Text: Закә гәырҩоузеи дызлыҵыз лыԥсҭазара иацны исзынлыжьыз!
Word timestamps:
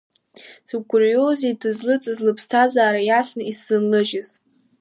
Закә 0.69 0.85
гәырҩоузеи 0.89 1.53
дызлыҵыз 1.61 2.19
лыԥсҭазара 2.25 2.99
иацны 3.03 3.43
исзынлыжьыз! 3.51 4.29